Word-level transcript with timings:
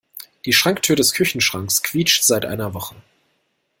Die 0.45 0.53
Schranktür 0.53 0.95
des 0.95 1.13
Küchenschranks 1.13 1.83
quietscht 1.83 2.23
seit 2.23 2.43
einer 2.43 2.73
Woche. 2.73 2.95